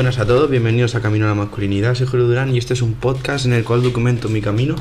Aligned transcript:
Buenas 0.00 0.18
a 0.18 0.24
todos, 0.24 0.48
bienvenidos 0.48 0.94
a 0.94 1.02
Camino 1.02 1.26
a 1.26 1.28
la 1.28 1.34
Masculinidad. 1.34 1.94
Soy 1.94 2.06
Julio 2.06 2.26
Durán 2.26 2.54
y 2.54 2.56
este 2.56 2.72
es 2.72 2.80
un 2.80 2.94
podcast 2.94 3.44
en 3.44 3.52
el 3.52 3.64
cual 3.64 3.82
documento 3.82 4.30
mi 4.30 4.40
camino 4.40 4.74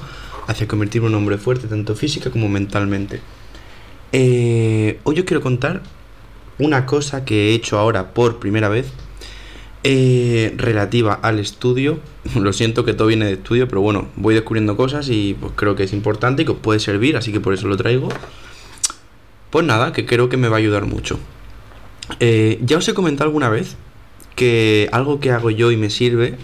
hacia 0.47 0.65
convertirme 0.65 1.09
en 1.09 1.15
un 1.15 1.19
hombre 1.19 1.37
fuerte, 1.37 1.67
tanto 1.67 1.93
física 1.93 2.31
como 2.31 2.47
mentalmente. 2.47 3.19
Eh, 4.13 5.01
hoy 5.03 5.19
os 5.19 5.25
quiero 5.25 5.41
contar 5.41 5.81
una 6.57 6.85
cosa 6.85 7.25
que 7.25 7.49
he 7.49 7.53
hecho 7.53 7.77
ahora 7.77 8.13
por 8.13 8.39
primera 8.39 8.69
vez 8.69 8.93
eh, 9.83 10.53
relativa 10.55 11.15
al 11.15 11.39
estudio. 11.39 11.99
Lo 12.39 12.53
siento 12.53 12.85
que 12.85 12.93
todo 12.93 13.09
viene 13.09 13.25
de 13.25 13.33
estudio, 13.33 13.67
pero 13.67 13.81
bueno, 13.81 14.07
voy 14.15 14.35
descubriendo 14.35 14.77
cosas 14.77 15.09
y 15.09 15.35
pues, 15.37 15.51
creo 15.57 15.75
que 15.75 15.83
es 15.83 15.91
importante 15.91 16.43
y 16.43 16.45
que 16.45 16.51
os 16.51 16.59
puede 16.59 16.79
servir, 16.79 17.17
así 17.17 17.33
que 17.33 17.41
por 17.41 17.53
eso 17.53 17.67
lo 17.67 17.75
traigo. 17.75 18.07
Pues 19.49 19.65
nada, 19.65 19.91
que 19.91 20.05
creo 20.05 20.29
que 20.29 20.37
me 20.37 20.47
va 20.47 20.55
a 20.55 20.59
ayudar 20.59 20.85
mucho. 20.85 21.19
Eh, 22.21 22.57
ya 22.63 22.77
os 22.77 22.87
he 22.87 22.93
comentado 22.93 23.27
alguna 23.27 23.49
vez 23.49 23.75
que 24.39 24.87
algo 24.93 25.19
que 25.19 25.31
hago 25.31 25.49
yo 25.49 25.69
y 25.69 25.75
me 25.75 25.89
sirve 25.89 26.37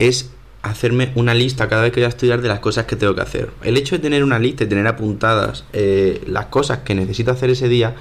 es 0.00 0.32
hacerme 0.62 1.12
una 1.14 1.34
lista 1.34 1.68
cada 1.68 1.82
vez 1.82 1.92
que 1.92 2.00
voy 2.00 2.06
a 2.06 2.08
estudiar 2.08 2.42
de 2.42 2.48
las 2.48 2.58
cosas 2.58 2.86
que 2.86 2.96
tengo 2.96 3.14
que 3.14 3.20
hacer. 3.20 3.52
El 3.62 3.76
hecho 3.76 3.94
de 3.94 4.00
tener 4.00 4.24
una 4.24 4.40
lista 4.40 4.64
y 4.64 4.66
tener 4.66 4.88
apuntadas 4.88 5.64
eh, 5.72 6.20
las 6.26 6.46
cosas 6.46 6.78
que 6.78 6.96
necesito 6.96 7.30
hacer 7.30 7.50
ese 7.50 7.68
día 7.68 7.94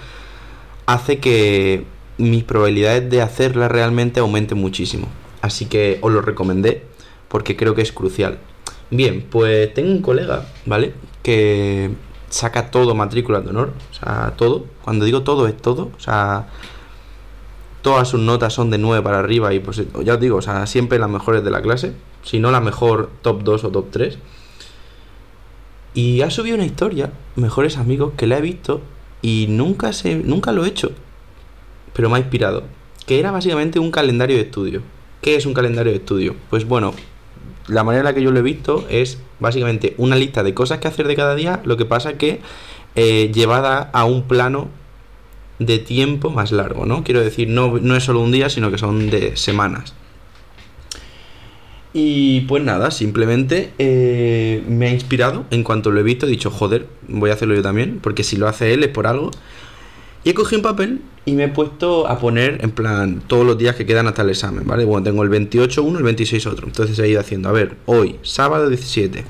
hace 0.87 1.19
que 1.19 1.85
mis 2.17 2.43
probabilidades 2.45 3.11
de 3.11 3.21
hacerlas 3.21 3.71
realmente 3.71 4.21
aumenten 4.21 4.57
muchísimo. 4.57 5.07
Así 5.41 5.67
que 5.67 5.99
os 6.01 6.11
lo 6.11 6.23
recomendé 6.23 6.81
porque 7.27 7.55
creo 7.55 7.75
que 7.75 7.83
es 7.83 7.91
crucial. 7.91 8.39
Bien, 8.89 9.23
pues 9.29 9.71
tengo 9.75 9.91
un 9.91 10.01
colega, 10.01 10.47
¿vale? 10.65 10.93
Que 11.21 11.91
saca 12.31 12.71
todo 12.71 12.95
matrícula 12.95 13.41
de 13.41 13.49
honor, 13.49 13.73
o 13.91 13.93
sea, 13.93 14.33
todo. 14.35 14.65
Cuando 14.83 15.05
digo 15.05 15.21
todo 15.21 15.47
es 15.47 15.55
todo, 15.55 15.91
o 15.95 15.99
sea, 15.99 16.47
todas 17.81 18.07
sus 18.07 18.19
notas 18.19 18.53
son 18.53 18.69
de 18.69 18.77
9 18.77 19.03
para 19.03 19.19
arriba 19.19 19.53
y 19.53 19.59
pues 19.59 19.81
ya 20.03 20.15
os 20.15 20.19
digo, 20.19 20.37
o 20.37 20.41
sea, 20.41 20.65
siempre 20.67 20.99
las 20.99 21.09
mejores 21.09 21.43
de 21.43 21.51
la 21.51 21.61
clase, 21.61 21.93
si 22.23 22.39
no 22.39 22.51
la 22.51 22.61
mejor 22.61 23.09
top 23.21 23.43
2 23.43 23.63
o 23.65 23.69
top 23.69 23.87
3. 23.91 24.17
Y 25.93 26.21
ha 26.21 26.29
subido 26.29 26.55
una 26.55 26.65
historia, 26.65 27.11
mejores 27.35 27.77
amigos, 27.77 28.13
que 28.17 28.27
la 28.27 28.37
he 28.37 28.41
visto 28.41 28.81
y 29.21 29.47
nunca 29.49 29.93
se 29.93 30.15
nunca 30.15 30.51
lo 30.51 30.65
he 30.65 30.67
hecho, 30.67 30.91
pero 31.93 32.09
me 32.09 32.17
ha 32.17 32.19
inspirado, 32.19 32.63
que 33.05 33.19
era 33.19 33.31
básicamente 33.31 33.79
un 33.79 33.91
calendario 33.91 34.35
de 34.35 34.43
estudio. 34.43 34.81
¿Qué 35.21 35.35
es 35.35 35.45
un 35.45 35.53
calendario 35.53 35.91
de 35.91 35.97
estudio? 35.97 36.35
Pues 36.49 36.65
bueno, 36.65 36.93
la 37.67 37.83
manera 37.83 38.01
en 38.01 38.05
la 38.05 38.13
que 38.13 38.21
yo 38.21 38.31
lo 38.31 38.39
he 38.39 38.43
visto 38.43 38.85
es 38.89 39.19
básicamente 39.39 39.95
una 39.97 40.15
lista 40.15 40.43
de 40.43 40.53
cosas 40.53 40.79
que 40.79 40.87
hacer 40.87 41.07
de 41.07 41.15
cada 41.15 41.35
día, 41.35 41.61
lo 41.65 41.77
que 41.77 41.85
pasa 41.85 42.17
que 42.17 42.41
eh, 42.95 43.31
llevada 43.33 43.89
a 43.93 44.05
un 44.05 44.23
plano 44.23 44.69
de 45.59 45.79
tiempo 45.79 46.29
más 46.29 46.51
largo, 46.51 46.85
¿no? 46.85 47.03
Quiero 47.03 47.21
decir, 47.21 47.47
no, 47.49 47.77
no 47.79 47.95
es 47.95 48.03
solo 48.03 48.21
un 48.21 48.31
día, 48.31 48.49
sino 48.49 48.71
que 48.71 48.77
son 48.77 49.09
de 49.09 49.35
semanas. 49.35 49.93
Y 51.93 52.41
pues 52.41 52.63
nada, 52.63 52.91
simplemente 52.91 53.71
eh, 53.79 54.63
me 54.67 54.87
ha 54.87 54.91
inspirado 54.91 55.45
en 55.49 55.63
cuanto 55.63 55.89
lo 55.89 55.99
he 55.99 56.03
visto, 56.03 56.27
he 56.27 56.29
dicho, 56.29 56.51
joder, 56.51 56.85
voy 57.07 57.31
a 57.31 57.33
hacerlo 57.33 57.55
yo 57.55 57.63
también, 57.63 57.99
porque 58.01 58.23
si 58.23 58.37
lo 58.37 58.47
hace 58.47 58.73
él 58.73 58.83
es 58.83 58.89
por 58.89 59.07
algo. 59.07 59.31
Y 60.23 60.29
he 60.29 60.33
cogido 60.33 60.59
un 60.59 60.63
papel 60.63 61.01
y 61.25 61.33
me 61.33 61.45
he 61.45 61.47
puesto 61.47 62.07
a 62.07 62.19
poner 62.19 62.59
en 62.61 62.71
plan 62.71 63.23
todos 63.25 63.45
los 63.45 63.57
días 63.57 63.75
que 63.75 63.85
quedan 63.85 64.07
hasta 64.07 64.21
el 64.21 64.29
examen, 64.29 64.67
¿vale? 64.67 64.85
Bueno, 64.85 65.03
tengo 65.05 65.23
el 65.23 65.29
28 65.29 65.81
uno, 65.81 65.97
el 65.97 66.03
26 66.03 66.45
otro. 66.47 66.67
Entonces 66.67 66.99
he 66.99 67.07
ido 67.07 67.19
haciendo, 67.19 67.49
a 67.49 67.51
ver, 67.53 67.77
hoy, 67.85 68.17
sábado 68.21 68.69
17, 68.69 69.23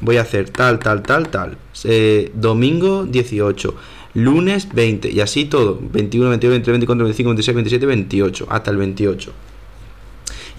voy 0.00 0.18
a 0.18 0.22
hacer 0.22 0.50
tal, 0.50 0.80
tal, 0.80 1.02
tal, 1.02 1.28
tal. 1.30 1.56
Eh, 1.84 2.30
domingo 2.34 3.04
18 3.04 3.74
lunes 4.14 4.68
20 4.72 5.10
y 5.10 5.20
así 5.20 5.44
todo, 5.44 5.78
21, 5.80 6.30
22, 6.30 6.50
23, 6.52 6.72
24, 6.72 7.04
25, 7.04 7.28
26, 7.30 7.54
27, 7.54 7.86
28, 7.86 8.46
hasta 8.50 8.70
el 8.70 8.76
28. 8.76 9.32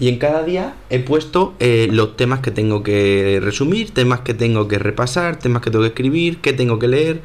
Y 0.00 0.08
en 0.08 0.18
cada 0.18 0.42
día 0.42 0.74
he 0.90 0.98
puesto 0.98 1.54
eh, 1.60 1.88
los 1.90 2.16
temas 2.16 2.40
que 2.40 2.50
tengo 2.50 2.82
que 2.82 3.40
resumir, 3.42 3.92
temas 3.92 4.20
que 4.20 4.34
tengo 4.34 4.66
que 4.66 4.78
repasar, 4.78 5.38
temas 5.38 5.62
que 5.62 5.70
tengo 5.70 5.82
que 5.82 5.88
escribir, 5.88 6.38
que 6.38 6.52
tengo 6.52 6.78
que 6.78 6.88
leer. 6.88 7.22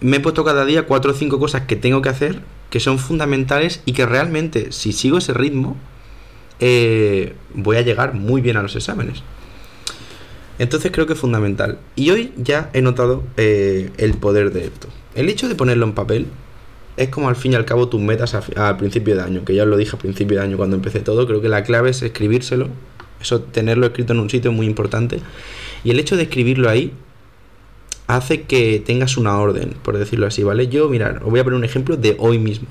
Me 0.00 0.18
he 0.18 0.20
puesto 0.20 0.44
cada 0.44 0.64
día 0.64 0.84
cuatro 0.84 1.12
o 1.12 1.14
cinco 1.14 1.38
cosas 1.38 1.62
que 1.62 1.76
tengo 1.76 2.02
que 2.02 2.10
hacer, 2.10 2.42
que 2.70 2.78
son 2.78 2.98
fundamentales 2.98 3.82
y 3.86 3.92
que 3.92 4.04
realmente, 4.04 4.70
si 4.72 4.92
sigo 4.92 5.18
ese 5.18 5.32
ritmo, 5.32 5.76
eh, 6.60 7.34
voy 7.54 7.78
a 7.78 7.82
llegar 7.82 8.14
muy 8.14 8.42
bien 8.42 8.58
a 8.58 8.62
los 8.62 8.76
exámenes. 8.76 9.22
Entonces 10.58 10.90
creo 10.92 11.06
que 11.06 11.12
es 11.12 11.18
fundamental. 11.18 11.78
Y 11.94 12.10
hoy 12.10 12.32
ya 12.36 12.70
he 12.72 12.82
notado 12.82 13.22
eh, 13.36 13.90
el 13.96 14.14
poder 14.14 14.52
de 14.52 14.64
esto. 14.64 14.88
El 15.14 15.28
hecho 15.28 15.48
de 15.48 15.54
ponerlo 15.54 15.86
en 15.86 15.92
papel 15.92 16.26
es 16.96 17.08
como 17.10 17.28
al 17.28 17.36
fin 17.36 17.52
y 17.52 17.54
al 17.54 17.64
cabo 17.64 17.88
tus 17.88 18.00
metas 18.00 18.34
al 18.34 18.76
principio 18.76 19.14
de 19.14 19.22
año, 19.22 19.44
que 19.44 19.54
ya 19.54 19.62
os 19.62 19.68
lo 19.68 19.76
dije 19.76 19.92
al 19.92 19.98
principio 19.98 20.38
de 20.38 20.44
año 20.44 20.56
cuando 20.56 20.76
empecé 20.76 21.00
todo. 21.00 21.26
Creo 21.26 21.40
que 21.40 21.48
la 21.48 21.62
clave 21.62 21.90
es 21.90 22.02
escribírselo. 22.02 22.68
Eso, 23.20 23.40
tenerlo 23.40 23.86
escrito 23.86 24.12
en 24.12 24.20
un 24.20 24.30
sitio 24.30 24.50
es 24.50 24.56
muy 24.56 24.66
importante. 24.66 25.20
Y 25.84 25.90
el 25.90 26.00
hecho 26.00 26.16
de 26.16 26.24
escribirlo 26.24 26.68
ahí 26.68 26.92
hace 28.08 28.42
que 28.42 28.82
tengas 28.84 29.16
una 29.16 29.38
orden, 29.38 29.74
por 29.82 29.96
decirlo 29.96 30.26
así, 30.26 30.42
¿vale? 30.42 30.68
Yo, 30.68 30.88
mirad, 30.88 31.22
os 31.22 31.30
voy 31.30 31.40
a 31.40 31.44
poner 31.44 31.58
un 31.58 31.64
ejemplo 31.64 31.96
de 31.96 32.16
hoy 32.18 32.38
mismo. 32.38 32.66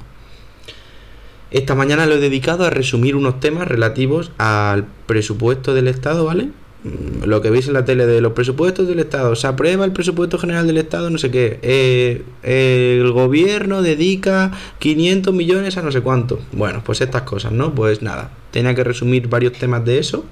Esta 1.52 1.76
mañana 1.76 2.06
lo 2.06 2.16
he 2.16 2.20
dedicado 2.20 2.66
a 2.66 2.70
resumir 2.70 3.16
unos 3.16 3.40
temas 3.40 3.68
relativos 3.68 4.32
al 4.38 4.86
presupuesto 5.06 5.74
del 5.74 5.88
Estado, 5.88 6.26
¿vale? 6.26 6.50
Mm, 6.88 7.26
lo 7.26 7.42
que 7.42 7.50
veis 7.50 7.68
en 7.68 7.74
la 7.74 7.86
tele 7.86 8.06
de 8.06 8.22
los 8.22 8.34
presupuestos 8.34 8.88
del 8.88 9.00
Estado, 9.00 9.36
se 9.36 9.48
aprueba 9.48 9.86
el 9.86 9.92
presupuesto 9.92 10.38
general 10.38 10.68
del 10.68 10.78
Estado, 10.78 11.10
no 11.10 11.18
sé 11.18 11.32
qué, 11.32 11.60
eh, 11.62 12.24
el 12.44 13.12
gobierno 13.12 13.82
dedica 13.82 14.52
500 14.80 15.34
millones 15.34 15.78
a 15.78 15.82
no 15.82 15.92
sé 15.92 16.02
cuánto. 16.02 16.40
Bueno, 16.54 16.82
pues 16.86 17.02
estas 17.02 17.24
cosas, 17.24 17.52
¿no? 17.52 17.74
Pues 17.76 18.02
nada, 18.02 18.32
tenía 18.52 18.74
que 18.76 18.84
resumir 18.84 19.28
varios 19.28 19.54
temas 19.54 19.84
de 19.86 20.00
eso 20.00 20.26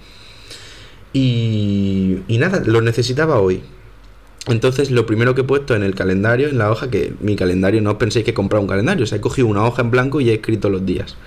y, 1.14 2.20
nada, 2.30 2.62
lo 2.66 2.82
necesitaba 2.82 3.40
hoy. 3.40 3.62
Entonces, 4.48 4.92
lo 4.92 5.06
primero 5.06 5.34
que 5.34 5.42
he 5.42 5.44
puesto 5.46 5.76
en 5.76 5.84
el 5.84 5.96
calendario, 5.96 6.50
en 6.50 6.58
la 6.58 6.72
hoja, 6.72 6.90
que 6.90 7.14
mi 7.20 7.36
calendario 7.36 7.82
no 7.82 7.98
penséis 7.98 8.26
que 8.26 8.32
he 8.32 8.34
comprado 8.34 8.62
un 8.62 8.68
calendario, 8.68 9.04
o 9.04 9.08
sea, 9.08 9.18
he 9.18 9.22
cogido 9.22 9.48
una 9.48 9.66
hoja 9.66 9.82
en 9.82 9.92
blanco 9.92 10.22
y 10.22 10.30
he 10.30 10.36
escrito 10.36 10.70
los 10.70 10.86
días. 10.86 11.18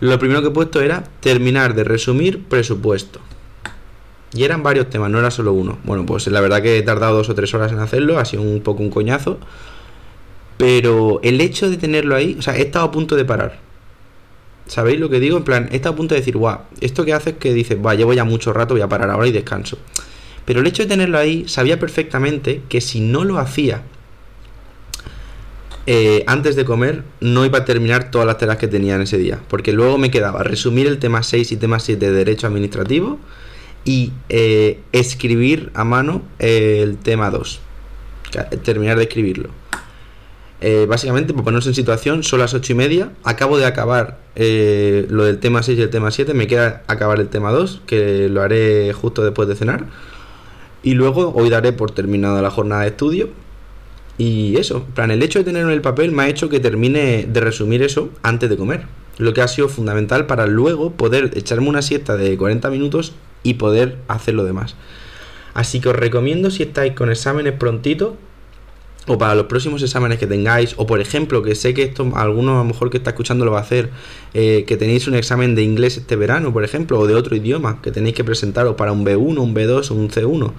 Lo 0.00 0.18
primero 0.18 0.40
que 0.40 0.48
he 0.48 0.52
puesto 0.52 0.80
era 0.80 1.04
terminar 1.20 1.74
de 1.74 1.84
resumir 1.84 2.44
presupuesto. 2.44 3.20
Y 4.34 4.44
eran 4.44 4.62
varios 4.62 4.88
temas, 4.88 5.10
no 5.10 5.18
era 5.18 5.30
solo 5.30 5.52
uno. 5.52 5.78
Bueno, 5.84 6.06
pues 6.06 6.26
la 6.28 6.40
verdad 6.40 6.62
que 6.62 6.78
he 6.78 6.82
tardado 6.82 7.16
dos 7.16 7.28
o 7.28 7.34
tres 7.34 7.52
horas 7.54 7.70
en 7.72 7.78
hacerlo, 7.78 8.18
ha 8.18 8.24
sido 8.24 8.42
un 8.42 8.60
poco 8.60 8.82
un 8.82 8.90
coñazo. 8.90 9.38
Pero 10.56 11.20
el 11.22 11.40
hecho 11.40 11.68
de 11.68 11.76
tenerlo 11.76 12.14
ahí, 12.14 12.36
o 12.38 12.42
sea, 12.42 12.56
he 12.56 12.62
estado 12.62 12.86
a 12.86 12.90
punto 12.90 13.16
de 13.16 13.24
parar. 13.24 13.58
¿Sabéis 14.66 15.00
lo 15.00 15.10
que 15.10 15.20
digo? 15.20 15.36
En 15.36 15.44
plan, 15.44 15.68
he 15.72 15.76
estado 15.76 15.94
a 15.94 15.96
punto 15.96 16.14
de 16.14 16.20
decir, 16.20 16.36
guau, 16.36 16.60
esto 16.80 17.04
que 17.04 17.12
hace 17.12 17.30
es 17.30 17.36
que 17.36 17.52
dices, 17.52 17.76
va, 17.84 17.94
llevo 17.94 18.14
ya 18.14 18.24
mucho 18.24 18.52
rato, 18.52 18.74
voy 18.74 18.82
a 18.82 18.88
parar 18.88 19.10
ahora 19.10 19.26
y 19.26 19.32
descanso. 19.32 19.76
Pero 20.44 20.60
el 20.60 20.66
hecho 20.66 20.84
de 20.84 20.88
tenerlo 20.88 21.18
ahí, 21.18 21.46
sabía 21.48 21.78
perfectamente 21.78 22.62
que 22.68 22.80
si 22.80 23.00
no 23.00 23.24
lo 23.24 23.38
hacía 23.38 23.82
eh, 25.86 26.24
antes 26.26 26.56
de 26.56 26.64
comer, 26.64 27.02
no 27.20 27.44
iba 27.44 27.58
a 27.58 27.64
terminar 27.64 28.10
todas 28.10 28.26
las 28.26 28.38
tareas 28.38 28.58
que 28.58 28.68
tenía 28.68 28.94
en 28.94 29.02
ese 29.02 29.18
día. 29.18 29.40
Porque 29.48 29.72
luego 29.72 29.98
me 29.98 30.10
quedaba 30.10 30.42
resumir 30.42 30.86
el 30.86 30.98
tema 30.98 31.22
6 31.22 31.52
y 31.52 31.56
tema 31.56 31.80
7 31.80 32.06
de 32.06 32.12
Derecho 32.12 32.46
Administrativo 32.46 33.18
y 33.84 34.12
eh, 34.28 34.80
escribir 34.92 35.70
a 35.74 35.84
mano 35.84 36.22
el 36.38 36.98
tema 36.98 37.30
2. 37.30 37.60
Terminar 38.62 38.96
de 38.96 39.04
escribirlo. 39.04 39.50
Eh, 40.64 40.86
básicamente, 40.88 41.34
por 41.34 41.42
ponernos 41.42 41.66
en 41.66 41.74
situación, 41.74 42.22
son 42.22 42.38
las 42.38 42.54
8 42.54 42.72
y 42.72 42.76
media. 42.76 43.12
Acabo 43.24 43.58
de 43.58 43.66
acabar 43.66 44.20
eh, 44.36 45.06
lo 45.10 45.24
del 45.24 45.38
tema 45.40 45.62
6 45.62 45.76
y 45.76 45.82
el 45.82 45.90
tema 45.90 46.12
7. 46.12 46.34
Me 46.34 46.46
queda 46.46 46.84
acabar 46.86 47.18
el 47.18 47.28
tema 47.28 47.50
2, 47.50 47.82
que 47.84 48.28
lo 48.28 48.42
haré 48.42 48.92
justo 48.92 49.24
después 49.24 49.48
de 49.48 49.56
cenar. 49.56 49.86
Y 50.84 50.94
luego 50.94 51.32
hoy 51.34 51.50
daré 51.50 51.72
por 51.72 51.90
terminada 51.90 52.40
la 52.42 52.50
jornada 52.50 52.82
de 52.82 52.88
estudio. 52.88 53.30
Y 54.18 54.56
eso, 54.56 54.84
plan, 54.94 55.10
el 55.10 55.22
hecho 55.22 55.40
de 55.40 55.46
tenerlo 55.46 55.70
en 55.70 55.74
el 55.74 55.82
papel 55.82 56.12
me 56.12 56.22
ha 56.22 56.28
hecho 56.28 56.48
que 56.48 56.60
termine 56.60 57.26
de 57.28 57.40
resumir 57.40 57.82
eso 57.82 58.10
antes 58.22 58.48
de 58.48 58.56
comer. 58.56 58.86
Lo 59.18 59.34
que 59.34 59.42
ha 59.42 59.48
sido 59.48 59.68
fundamental 59.68 60.26
para 60.26 60.46
luego 60.46 60.92
poder 60.92 61.32
echarme 61.34 61.68
una 61.68 61.82
siesta 61.82 62.16
de 62.16 62.36
40 62.36 62.70
minutos 62.70 63.14
y 63.42 63.54
poder 63.54 63.98
hacer 64.08 64.34
lo 64.34 64.44
demás. 64.44 64.76
Así 65.54 65.80
que 65.80 65.88
os 65.88 65.96
recomiendo 65.96 66.50
si 66.50 66.62
estáis 66.62 66.94
con 66.94 67.10
exámenes 67.10 67.54
prontito 67.54 68.16
o 69.08 69.18
para 69.18 69.34
los 69.34 69.46
próximos 69.46 69.82
exámenes 69.82 70.18
que 70.18 70.26
tengáis, 70.26 70.74
o 70.76 70.86
por 70.86 71.00
ejemplo, 71.00 71.42
que 71.42 71.54
sé 71.54 71.74
que 71.74 71.82
esto 71.82 72.12
alguno 72.14 72.54
a 72.54 72.58
lo 72.58 72.64
mejor 72.64 72.88
que 72.88 72.98
está 72.98 73.10
escuchando 73.10 73.44
lo 73.44 73.50
va 73.50 73.58
a 73.58 73.62
hacer, 73.62 73.90
eh, 74.32 74.64
que 74.66 74.76
tenéis 74.76 75.08
un 75.08 75.14
examen 75.14 75.54
de 75.56 75.62
inglés 75.62 75.96
este 75.96 76.14
verano, 76.14 76.52
por 76.52 76.62
ejemplo, 76.62 76.98
o 77.00 77.06
de 77.06 77.14
otro 77.14 77.34
idioma, 77.34 77.82
que 77.82 77.90
tenéis 77.90 78.14
que 78.14 78.22
presentaros 78.22 78.76
para 78.76 78.92
un 78.92 79.04
B1, 79.04 79.38
un 79.38 79.54
B2 79.54 79.90
o 79.90 79.94
un 79.94 80.08
C1, 80.08 80.52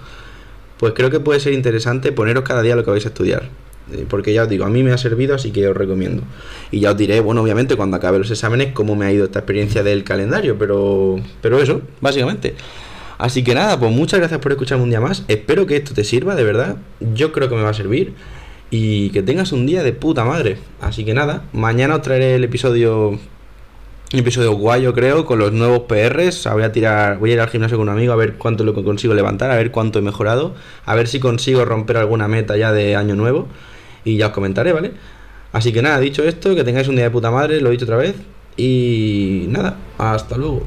pues 0.78 0.94
creo 0.94 1.10
que 1.10 1.22
puede 1.22 1.40
ser 1.40 1.54
interesante 1.54 2.12
poneros 2.12 2.44
cada 2.44 2.62
día 2.62 2.76
lo 2.76 2.84
que 2.84 2.92
vais 2.92 3.06
a 3.06 3.10
estudiar. 3.10 3.50
Eh, 3.92 4.06
porque 4.08 4.34
ya 4.34 4.44
os 4.44 4.50
digo, 4.50 4.66
a 4.66 4.70
mí 4.70 4.84
me 4.84 4.92
ha 4.92 4.98
servido, 4.98 5.36
así 5.36 5.52
que 5.52 5.68
os 5.68 5.76
recomiendo. 5.76 6.24
Y 6.72 6.80
ya 6.80 6.92
os 6.92 6.98
diré, 6.98 7.20
bueno, 7.20 7.42
obviamente 7.42 7.76
cuando 7.76 7.98
acabe 7.98 8.20
los 8.20 8.32
exámenes, 8.32 8.74
cómo 8.74 8.96
me 8.96 9.06
ha 9.06 9.12
ido 9.12 9.26
esta 9.26 9.40
experiencia 9.40 9.84
del 9.84 10.04
calendario, 10.04 10.58
pero, 10.58 11.20
pero 11.42 11.60
eso, 11.60 11.82
básicamente. 12.02 12.56
Así 13.18 13.44
que 13.44 13.54
nada, 13.54 13.80
pues 13.80 13.92
muchas 13.92 14.20
gracias 14.20 14.40
por 14.40 14.52
escucharme 14.52 14.84
un 14.84 14.90
día 14.90 15.02
más. 15.02 15.24
Espero 15.28 15.66
que 15.66 15.76
esto 15.78 15.94
te 15.94 16.04
sirva, 16.04 16.36
de 16.36 16.44
verdad. 16.44 16.78
Yo 17.14 17.32
creo 17.32 17.50
que 17.50 17.56
me 17.56 17.62
va 17.62 17.70
a 17.70 17.74
servir. 17.74 18.14
Y 18.70 19.12
que 19.12 19.22
tengas 19.22 19.52
un 19.52 19.68
día 19.68 19.84
de 19.84 19.94
puta 19.94 20.26
madre. 20.26 20.58
Así 20.82 21.06
que 21.06 21.14
nada, 21.14 21.46
mañana 21.54 21.96
os 21.96 22.02
traeré 22.02 22.36
el 22.36 22.44
episodio 22.44 23.20
Un 24.14 24.20
episodio 24.20 24.52
guay, 24.52 24.84
yo 24.84 24.94
creo, 24.94 25.26
con 25.26 25.40
los 25.40 25.52
nuevos 25.52 25.86
PRs. 25.88 26.48
Voy 26.54 26.62
a 26.62 26.72
tirar, 26.72 27.18
voy 27.18 27.32
a 27.32 27.34
ir 27.34 27.40
al 27.40 27.50
gimnasio 27.50 27.78
con 27.78 27.90
un 27.90 27.96
amigo 27.96 28.14
a 28.14 28.16
ver 28.16 28.36
cuánto 28.36 28.64
lo 28.64 28.76
consigo 28.76 29.16
levantar, 29.16 29.50
a 29.50 29.56
ver 29.56 29.72
cuánto 29.72 29.98
he 29.98 30.04
mejorado, 30.04 30.54
a 30.86 30.94
ver 30.94 31.08
si 31.08 31.20
consigo 31.20 31.66
romper 31.66 31.98
alguna 31.98 32.28
meta 32.28 32.56
ya 32.56 32.72
de 32.72 32.96
año 32.96 33.16
nuevo. 33.16 33.48
Y 34.06 34.18
ya 34.18 34.28
os 34.28 34.34
comentaré, 34.34 34.72
¿vale? 34.72 34.92
Así 35.52 35.74
que 35.74 35.82
nada, 35.82 36.00
dicho 36.00 36.24
esto, 36.24 36.54
que 36.54 36.64
tengáis 36.64 36.88
un 36.90 36.96
día 36.96 37.06
de 37.06 37.10
puta 37.10 37.32
madre, 37.32 37.60
lo 37.60 37.70
he 37.70 37.72
dicho 37.72 37.86
otra 37.86 37.98
vez. 37.98 38.14
Y 38.56 39.48
nada, 39.50 39.78
hasta 39.98 40.38
luego. 40.38 40.62